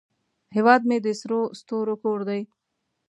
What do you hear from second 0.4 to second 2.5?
هیواد مې د سرو ستورو کور دی